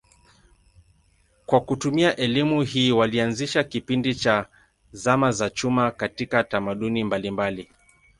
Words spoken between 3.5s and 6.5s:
kipindi cha zama za chuma katika